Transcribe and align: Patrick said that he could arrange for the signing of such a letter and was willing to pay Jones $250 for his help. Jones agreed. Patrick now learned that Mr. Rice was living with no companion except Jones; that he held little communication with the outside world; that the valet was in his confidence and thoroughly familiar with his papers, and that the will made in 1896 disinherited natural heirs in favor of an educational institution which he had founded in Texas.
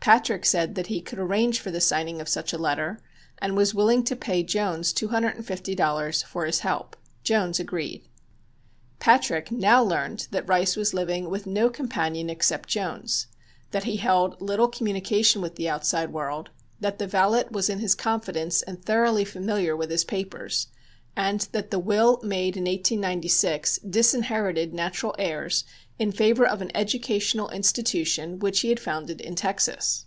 Patrick 0.00 0.46
said 0.46 0.74
that 0.74 0.86
he 0.86 1.02
could 1.02 1.18
arrange 1.18 1.60
for 1.60 1.70
the 1.70 1.82
signing 1.82 2.18
of 2.18 2.30
such 2.30 2.54
a 2.54 2.56
letter 2.56 2.98
and 3.42 3.58
was 3.58 3.74
willing 3.74 4.02
to 4.04 4.16
pay 4.16 4.42
Jones 4.42 4.94
$250 4.94 6.24
for 6.24 6.46
his 6.46 6.60
help. 6.60 6.96
Jones 7.22 7.60
agreed. 7.60 8.08
Patrick 9.00 9.50
now 9.50 9.84
learned 9.84 10.26
that 10.30 10.44
Mr. 10.44 10.48
Rice 10.48 10.76
was 10.76 10.94
living 10.94 11.28
with 11.28 11.46
no 11.46 11.68
companion 11.68 12.30
except 12.30 12.70
Jones; 12.70 13.26
that 13.72 13.84
he 13.84 13.96
held 13.98 14.40
little 14.40 14.68
communication 14.68 15.42
with 15.42 15.56
the 15.56 15.68
outside 15.68 16.10
world; 16.10 16.48
that 16.80 16.98
the 16.98 17.06
valet 17.06 17.44
was 17.50 17.68
in 17.68 17.80
his 17.80 17.94
confidence 17.94 18.62
and 18.62 18.82
thoroughly 18.82 19.26
familiar 19.26 19.76
with 19.76 19.90
his 19.90 20.04
papers, 20.06 20.68
and 21.16 21.40
that 21.52 21.70
the 21.72 21.78
will 21.80 22.20
made 22.22 22.56
in 22.56 22.62
1896 22.64 23.78
disinherited 23.78 24.72
natural 24.72 25.14
heirs 25.18 25.64
in 25.98 26.12
favor 26.12 26.46
of 26.46 26.62
an 26.62 26.70
educational 26.76 27.48
institution 27.48 28.38
which 28.38 28.60
he 28.60 28.68
had 28.68 28.78
founded 28.78 29.20
in 29.20 29.34
Texas. 29.34 30.04